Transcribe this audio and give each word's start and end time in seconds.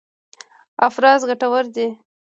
افراز 0.87 1.21
ګټور 1.29 1.65
دی. 1.75 1.87